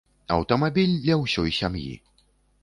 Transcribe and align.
Аўтамабіль 0.35 0.95
для 1.03 1.19
ўсёй 1.21 1.53
сям'і! 1.59 1.93